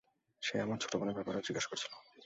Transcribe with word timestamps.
সে 0.43 0.55
আমার 0.61 0.77
ছোট 0.77 0.93
বোনের 0.95 1.17
ব্যাপারেও 1.17 1.45
জিজ্ঞাসা 1.47 1.69
করছিল। 1.71 1.91